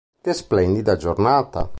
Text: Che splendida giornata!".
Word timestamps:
Che 0.19 0.33
splendida 0.33 0.95
giornata!". 0.97 1.69